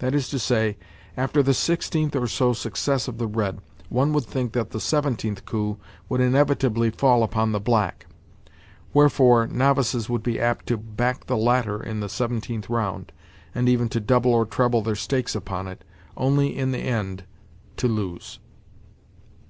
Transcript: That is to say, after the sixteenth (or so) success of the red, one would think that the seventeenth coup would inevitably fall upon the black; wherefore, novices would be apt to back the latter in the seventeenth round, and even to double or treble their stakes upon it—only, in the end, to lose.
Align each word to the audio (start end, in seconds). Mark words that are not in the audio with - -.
That 0.00 0.14
is 0.14 0.28
to 0.28 0.38
say, 0.38 0.76
after 1.16 1.42
the 1.42 1.54
sixteenth 1.54 2.14
(or 2.14 2.26
so) 2.26 2.52
success 2.52 3.08
of 3.08 3.16
the 3.16 3.26
red, 3.26 3.62
one 3.88 4.12
would 4.12 4.26
think 4.26 4.52
that 4.52 4.72
the 4.72 4.78
seventeenth 4.78 5.46
coup 5.46 5.78
would 6.06 6.20
inevitably 6.20 6.90
fall 6.90 7.22
upon 7.22 7.52
the 7.52 7.60
black; 7.60 8.04
wherefore, 8.92 9.46
novices 9.46 10.06
would 10.10 10.22
be 10.22 10.38
apt 10.38 10.66
to 10.66 10.76
back 10.76 11.24
the 11.24 11.36
latter 11.38 11.82
in 11.82 12.00
the 12.00 12.10
seventeenth 12.10 12.68
round, 12.68 13.10
and 13.54 13.70
even 13.70 13.88
to 13.88 14.00
double 14.00 14.34
or 14.34 14.44
treble 14.44 14.82
their 14.82 14.94
stakes 14.96 15.34
upon 15.34 15.66
it—only, 15.66 16.54
in 16.58 16.72
the 16.72 16.78
end, 16.80 17.24
to 17.78 17.88
lose. 17.88 18.38